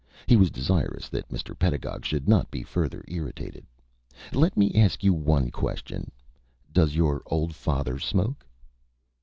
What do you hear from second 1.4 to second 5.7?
Pedagog should not be further irritated. "Let me ask you one